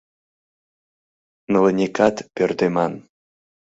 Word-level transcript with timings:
Нылынекат 1.51 2.15
пӧрдеман. 2.35 2.93